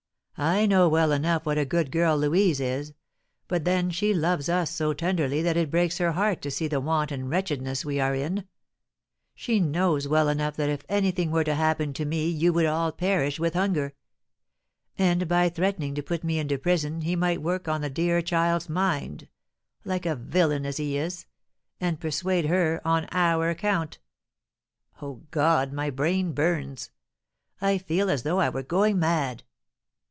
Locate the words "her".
5.99-6.13, 22.47-22.81